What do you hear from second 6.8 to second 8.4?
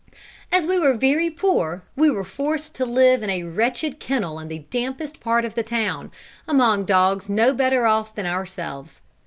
dogs no better off than